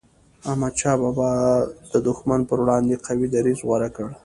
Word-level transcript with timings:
احمد 0.49 0.73
شاه 0.79 0.97
بابا 1.01 1.29
د 1.91 1.93
دښمن 2.07 2.39
پر 2.49 2.57
وړاندي 2.63 2.95
قوي 3.05 3.27
دریځ 3.33 3.59
غوره 3.67 3.89
کړ. 3.95 4.07